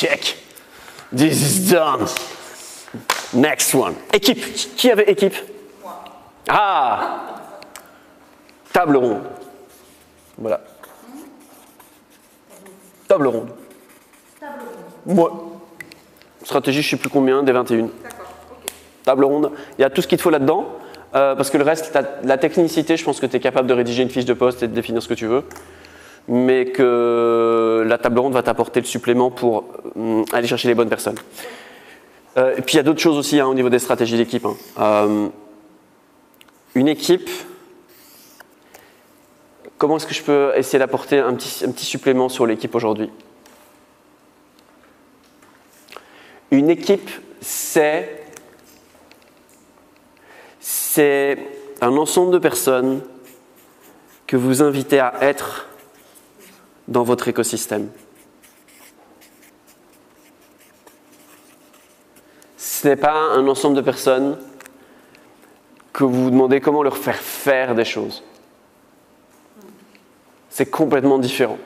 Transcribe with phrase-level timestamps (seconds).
[0.00, 0.36] check.
[1.12, 2.06] This is done.
[3.34, 3.94] Next one.
[4.12, 4.42] Équipe.
[4.76, 5.34] Qui avait équipe?
[5.82, 6.04] Moi.
[6.48, 7.20] Ah
[8.72, 9.22] Table ronde.
[10.38, 10.60] Voilà.
[13.08, 13.48] Table ronde.
[14.40, 15.16] Table ronde.
[15.16, 15.46] Moi.
[16.44, 17.76] Stratégie, je sais plus combien, des 21.
[17.76, 18.72] D'accord, ok.
[19.04, 19.52] Table ronde.
[19.78, 20.66] Il y a tout ce qu'il te faut là-dedans.
[21.14, 24.02] Euh, parce que le reste, la technicité, je pense que tu es capable de rédiger
[24.02, 25.44] une fiche de poste et de définir ce que tu veux.
[26.28, 29.64] Mais que la table ronde va t'apporter le supplément pour
[29.96, 31.18] hum, aller chercher les bonnes personnes.
[32.36, 34.44] Euh, et puis il y a d'autres choses aussi hein, au niveau des stratégies d'équipe.
[34.46, 34.56] hein.
[34.78, 35.28] Euh,
[36.76, 37.28] une équipe,
[39.76, 43.10] comment est-ce que je peux essayer d'apporter un petit, un petit supplément sur l'équipe aujourd'hui?
[46.52, 48.16] Une équipe, c'est
[50.60, 51.38] c'est
[51.80, 53.00] un ensemble de personnes
[54.26, 55.69] que vous invitez à être
[56.90, 57.88] dans votre écosystème.
[62.56, 64.36] Ce n'est pas un ensemble de personnes
[65.92, 68.22] que vous vous demandez comment leur faire faire des choses.
[70.48, 71.58] C'est complètement différent.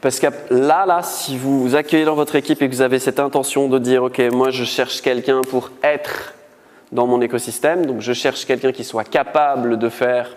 [0.00, 2.98] Parce que là, là, si vous vous accueillez dans votre équipe et que vous avez
[2.98, 6.34] cette intention de dire, OK, moi je cherche quelqu'un pour être
[6.90, 10.36] dans mon écosystème, donc je cherche quelqu'un qui soit capable de faire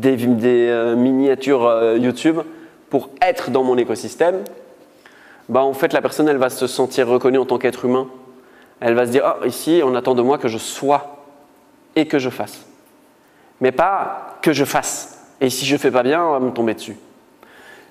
[0.00, 2.40] des, euh, miniatures euh, YouTube
[2.90, 4.44] pour être dans mon écosystème,
[5.48, 8.08] bah en fait la personne elle va se sentir reconnue en tant qu'être humain.
[8.80, 11.24] Elle va se dire, oh, ici on attend de moi que je sois
[11.94, 12.66] et que je fasse.
[13.60, 15.24] Mais pas que je fasse.
[15.40, 16.96] Et si je fais pas bien, on va me tomber dessus.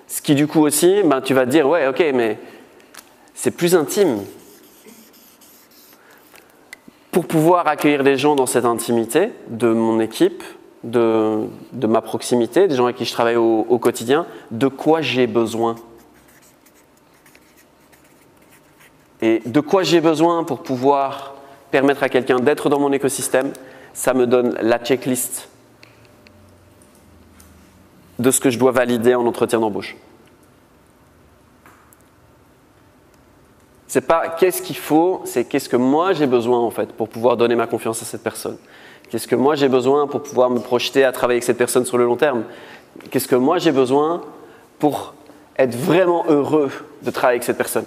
[0.06, 2.38] Ce qui du coup aussi, ben, tu vas te dire, ouais, ok, mais
[3.34, 4.20] c'est plus intime.
[7.10, 10.42] Pour pouvoir accueillir des gens dans cette intimité de mon équipe,
[10.86, 15.26] de, ma proximité, des gens avec qui je travaille au, au quotidien, de quoi j'ai
[15.26, 15.76] besoin
[19.22, 21.34] Et de quoi j'ai besoin pour pouvoir
[21.70, 23.52] permettre à quelqu'un d'être dans mon écosystème,
[23.92, 25.48] ça me donne la checklist
[28.18, 29.96] de ce que je dois valider en entretien d'embauche.
[33.88, 37.36] C'est pas qu'est-ce qu'il faut, c'est qu'est-ce que moi j'ai besoin en fait pour pouvoir
[37.36, 38.58] donner ma confiance à cette personne.
[39.10, 41.98] Qu'est-ce que moi j'ai besoin pour pouvoir me projeter à travailler avec cette personne sur
[41.98, 42.44] le long terme?
[43.10, 44.22] Qu'est-ce que moi j'ai besoin
[44.78, 45.14] pour
[45.58, 46.70] être vraiment heureux
[47.02, 47.84] de travailler avec cette personne?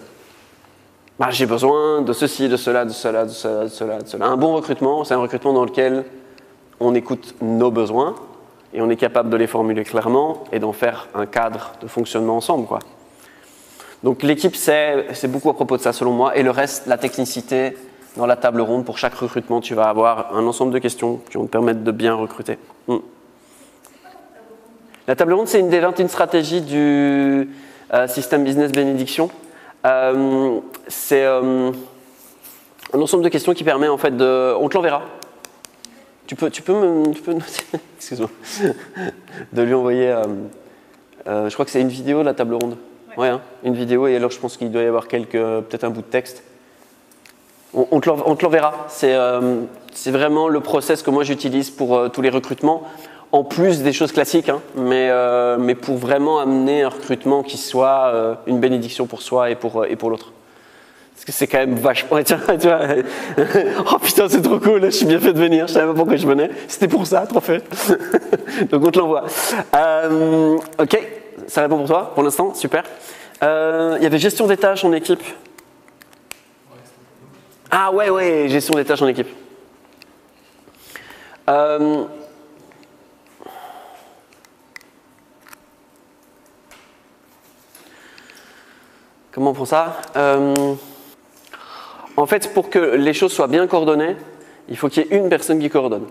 [1.20, 4.28] Ben, j'ai besoin de ceci, de cela, de cela, de cela, de cela, de cela.
[4.28, 6.06] Un bon recrutement, c'est un recrutement dans lequel
[6.80, 8.16] on écoute nos besoins
[8.74, 12.38] et on est capable de les formuler clairement et d'en faire un cadre de fonctionnement
[12.38, 12.68] ensemble.
[12.68, 12.80] Quoi.
[14.04, 16.38] Donc l'équipe, c'est beaucoup à propos de ça selon moi.
[16.38, 17.76] Et le reste, la technicité,
[18.20, 21.38] dans la table ronde, pour chaque recrutement, tu vas avoir un ensemble de questions qui
[21.38, 22.58] vont te permettre de bien recruter.
[22.88, 22.98] Mm.
[25.08, 27.50] La table ronde, c'est une des 21 stratégies du
[27.94, 29.30] euh, système business bénédiction.
[29.86, 30.60] Euh,
[30.90, 31.72] c'est euh,
[32.94, 34.54] un ensemble de questions qui permet en fait de.
[34.60, 35.04] On te l'enverra.
[36.28, 37.14] Tu peux, tu peux me.
[37.14, 37.64] Tu peux noter-
[37.98, 38.30] Excuse-moi.
[39.54, 40.14] De lui envoyer.
[41.26, 42.76] je crois que c'est une vidéo la table ronde.
[43.16, 45.32] Ouais, hein, une vidéo, et alors je pense qu'il doit y avoir quelques.
[45.32, 46.44] Peut-être un bout de texte.
[47.74, 48.10] On, te
[48.44, 48.88] l'enverra.
[48.88, 49.62] C'est euh,
[49.94, 52.84] c'est vraiment le process que moi j'utilise pour euh, tous les recrutements,
[53.32, 57.58] en plus des choses classiques, hein, mais, euh, mais pour vraiment amener un recrutement qui
[57.58, 60.32] soit une bénédiction pour soi et pour, l'autre.
[61.14, 62.18] Parce que c'est quand même vachement.
[63.92, 66.16] Oh putain, c'est trop cool, je suis bien fait de venir, je savais pas pourquoi
[66.16, 66.50] je venais.
[66.68, 67.64] C'était pour ça, trop fait.
[68.72, 69.26] Donc on te l'envoie.
[70.80, 71.08] Ok,
[71.48, 72.84] ça répond pour toi pour l'instant, super.
[73.42, 75.22] Il y avait gestion des tâches en équipe.
[77.72, 79.28] Ah ouais, ouais, gestion des tâches en équipe.
[81.50, 82.06] Euh,
[89.32, 90.02] comment on prend ça?
[90.16, 90.76] Euh,
[92.18, 94.16] En fait, pour que les choses soient bien coordonnées,
[94.68, 96.08] il faut qu'il y ait une personne qui coordonne.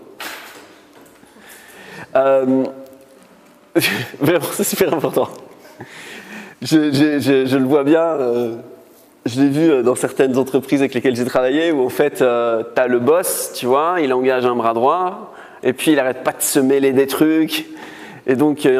[2.15, 2.63] Euh,
[4.19, 5.29] Vraiment, c'est super important.
[6.61, 8.55] Je, le vois bien, euh,
[9.29, 12.23] je l'ai vu euh, dans certaines entreprises avec lesquelles j'ai travaillé, où en fait, tu
[12.23, 15.33] as le boss, tu vois, il engage un bras droit,
[15.63, 17.65] et puis il arrête pas de se mêler des trucs.
[18.27, 18.77] Et donc, il y,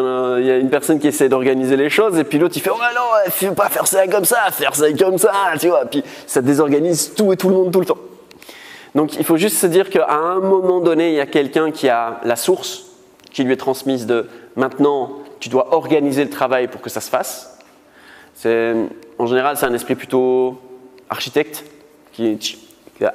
[0.51, 3.01] a- une personne qui essaie d'organiser les choses, et puis l'autre, il fait Oh non,
[3.25, 5.85] il faut pas faire ça comme ça, faire ça comme ça, tu vois.
[5.85, 7.97] Puis ça désorganise tout et tout le monde tout le temps.
[8.95, 11.89] Donc, il faut juste se dire qu'à un moment donné, il y a quelqu'un qui
[11.89, 12.85] a la source
[13.31, 17.09] qui lui est transmise de maintenant, tu dois organiser le travail pour que ça se
[17.09, 17.57] fasse.
[19.19, 20.59] En général, c'est un esprit plutôt
[21.09, 21.65] architecte
[22.13, 22.37] qui,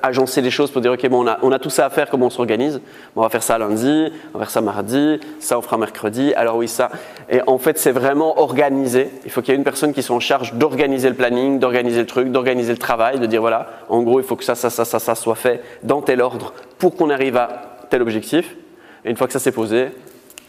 [0.02, 2.26] agencer les choses pour dire ok bon on a, a tout ça à faire comment
[2.26, 2.80] on s'organise.
[3.16, 6.56] On va faire ça lundi on va faire ça mardi ça on fera mercredi alors
[6.56, 6.90] oui ça.
[7.28, 9.10] Et en fait c'est vraiment organisé.
[9.26, 12.00] Il faut qu'il y ait une personne qui soit en charge d'organiser le planning d'organiser
[12.00, 14.70] le truc d'organiser le travail de dire voilà en gros il faut que ça ça
[14.70, 18.56] ça ça ça soit fait dans tel ordre pour qu'on arrive à tel objectif.
[19.04, 19.88] Et une fois que ça s'est posé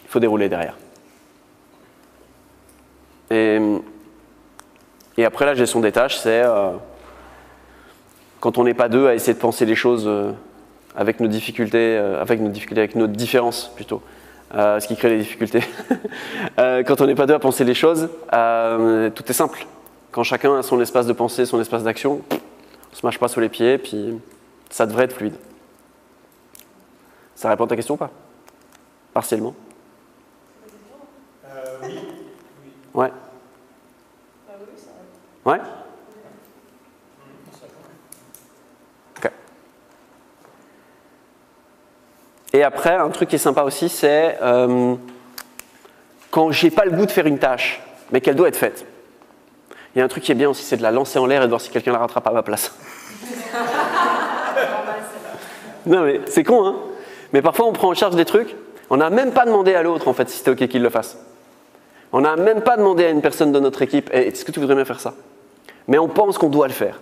[0.05, 0.77] il faut dérouler derrière.
[3.31, 3.59] Et,
[5.17, 6.71] et après la gestion des tâches c'est euh,
[8.39, 10.31] quand on n'est pas deux à essayer de penser les choses euh,
[10.95, 14.01] avec nos difficultés, euh, avec nos difficultés, avec nos différences plutôt,
[14.53, 15.61] ce qui crée les difficultés.
[16.57, 19.65] Quand on n'est pas deux à penser les choses, tout est simple.
[20.11, 23.41] Quand chacun a son espace de pensée, son espace d'action, on se mâche pas sous
[23.41, 24.17] les pieds, puis
[24.69, 25.35] ça devrait être fluide.
[27.35, 28.11] Ça répond à ta question ou pas?
[29.13, 29.53] Partiellement?
[31.83, 31.99] Oui.
[32.93, 33.11] Ouais.
[35.45, 35.59] Ouais
[39.17, 39.31] Ok.
[42.53, 44.95] Et après, un truc qui est sympa aussi, c'est euh,
[46.31, 47.81] quand j'ai pas le goût de faire une tâche,
[48.11, 48.85] mais qu'elle doit être faite.
[49.95, 51.41] Il y a un truc qui est bien aussi, c'est de la lancer en l'air
[51.41, 52.73] et de voir si quelqu'un la rattrape à ma place.
[55.85, 56.75] non mais c'est con, hein
[57.31, 58.55] Mais parfois on prend en charge des trucs,
[58.89, 61.17] on n'a même pas demandé à l'autre en fait si c'était ok qu'il le fasse.
[62.11, 64.75] On n'a même pas demandé à une personne de notre équipe, est-ce que tu voudrais
[64.75, 65.13] bien faire ça?
[65.87, 66.99] Mais on pense qu'on doit le faire.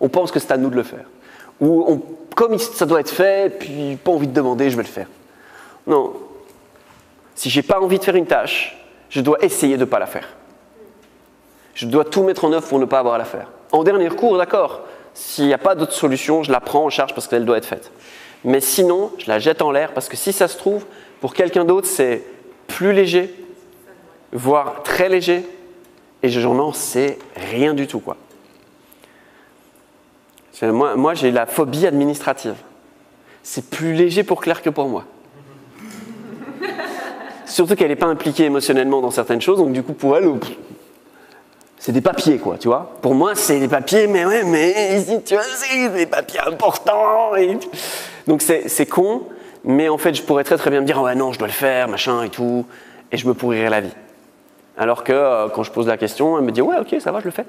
[0.00, 1.04] On pense que c'est à nous de le faire.
[1.60, 2.02] Ou on-
[2.34, 5.06] comme ça doit être fait, puis pas envie de demander, je vais le faire.
[5.86, 6.14] Non.
[7.36, 8.76] Si j'ai pas envie de faire une tâche,
[9.08, 10.28] je dois essayer de ne pas la faire.
[11.74, 13.48] Je dois tout mettre en œuvre pour ne pas avoir à la faire.
[13.72, 14.82] En dernier recours, d'accord.
[15.14, 17.66] S'il n'y a pas d'autre solution, je la prends en charge parce qu'elle doit être
[17.66, 17.92] faite.
[18.44, 20.84] Mais sinon, je la jette en l'air parce que si ça se trouve,
[21.20, 22.22] pour quelqu'un d'autre, c'est
[22.66, 23.32] plus léger,
[24.32, 25.46] voire très léger,
[26.24, 28.00] et j'en en sais rien du tout.
[28.00, 28.16] Quoi.
[30.62, 32.54] Moi, moi j'ai la phobie administrative.
[33.42, 35.04] C'est plus léger pour Claire que pour moi.
[37.44, 40.32] Surtout qu'elle n'est pas impliquée émotionnellement dans certaines choses, donc du coup pour elle,
[41.76, 42.96] c'est des papiers quoi, tu vois.
[43.02, 47.32] Pour moi c'est des papiers, mais ouais, mais ici tu vois, c'est des papiers importants.
[48.26, 49.24] Donc c'est c'est con,
[49.62, 51.48] mais en fait je pourrais très très bien me dire, Ah ouais non, je dois
[51.48, 52.64] le faire, machin et tout,
[53.12, 53.92] et je me pourrirais la vie.
[54.76, 57.20] Alors que euh, quand je pose la question, elle me dit, ouais ok, ça va,
[57.20, 57.46] je le fais.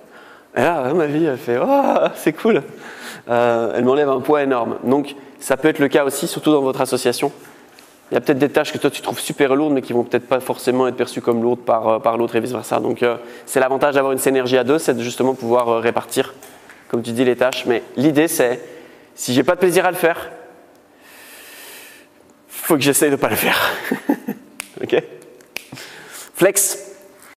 [0.55, 2.61] Et là, ma vie, elle fait, oh, c'est cool.
[3.29, 4.77] Euh, elle m'enlève un poids énorme.
[4.83, 7.31] Donc ça peut être le cas aussi, surtout dans votre association.
[8.11, 10.03] Il y a peut-être des tâches que toi tu trouves super lourdes, mais qui vont
[10.03, 12.79] peut-être pas forcément être perçues comme lourdes par, euh, par l'autre et vice versa.
[12.79, 13.03] Donc
[13.47, 16.35] c'est l'avantage d'avoir une synergie à deux, c'est de justement pouvoir répartir,
[16.89, 17.65] comme tu dis, les tâches.
[17.65, 18.61] Mais l'idée c'est,
[19.15, 20.29] si j'ai pas de plaisir à le faire,
[22.47, 23.71] faut que j'essaye de pas le faire.
[24.83, 25.03] ok?
[26.35, 26.84] Flex.